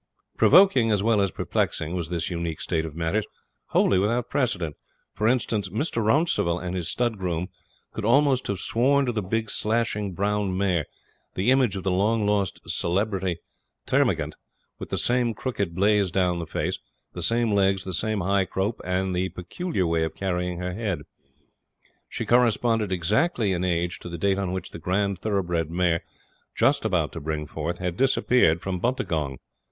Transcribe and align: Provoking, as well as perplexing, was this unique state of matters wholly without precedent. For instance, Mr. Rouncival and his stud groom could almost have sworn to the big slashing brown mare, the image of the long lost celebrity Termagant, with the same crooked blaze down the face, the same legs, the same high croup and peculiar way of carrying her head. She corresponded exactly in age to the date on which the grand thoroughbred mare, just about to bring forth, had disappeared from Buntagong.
Provoking, 0.35 0.89
as 0.89 1.03
well 1.03 1.21
as 1.21 1.29
perplexing, 1.29 1.93
was 1.93 2.09
this 2.09 2.31
unique 2.31 2.59
state 2.59 2.85
of 2.85 2.95
matters 2.95 3.27
wholly 3.67 3.99
without 3.99 4.31
precedent. 4.31 4.75
For 5.13 5.27
instance, 5.27 5.69
Mr. 5.69 6.03
Rouncival 6.03 6.57
and 6.57 6.75
his 6.75 6.89
stud 6.89 7.19
groom 7.19 7.49
could 7.93 8.03
almost 8.03 8.47
have 8.47 8.57
sworn 8.59 9.05
to 9.05 9.11
the 9.11 9.21
big 9.21 9.51
slashing 9.51 10.13
brown 10.13 10.57
mare, 10.57 10.87
the 11.35 11.51
image 11.51 11.75
of 11.75 11.83
the 11.83 11.91
long 11.91 12.25
lost 12.25 12.61
celebrity 12.67 13.37
Termagant, 13.85 14.33
with 14.79 14.89
the 14.89 14.97
same 14.97 15.35
crooked 15.35 15.75
blaze 15.75 16.09
down 16.09 16.39
the 16.39 16.47
face, 16.47 16.79
the 17.13 17.21
same 17.21 17.51
legs, 17.51 17.83
the 17.83 17.93
same 17.93 18.21
high 18.21 18.45
croup 18.45 18.81
and 18.83 19.13
peculiar 19.35 19.85
way 19.85 20.03
of 20.03 20.15
carrying 20.15 20.57
her 20.57 20.73
head. 20.73 21.01
She 22.09 22.25
corresponded 22.25 22.91
exactly 22.91 23.51
in 23.53 23.63
age 23.63 23.99
to 23.99 24.09
the 24.09 24.17
date 24.17 24.39
on 24.39 24.51
which 24.51 24.71
the 24.71 24.79
grand 24.79 25.19
thoroughbred 25.19 25.69
mare, 25.69 26.01
just 26.55 26.85
about 26.85 27.11
to 27.11 27.19
bring 27.21 27.45
forth, 27.45 27.77
had 27.77 27.97
disappeared 27.97 28.61
from 28.61 28.79
Buntagong. 28.79 29.37